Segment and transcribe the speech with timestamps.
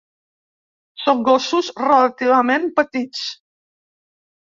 [1.03, 3.25] Són gossos relativament petits.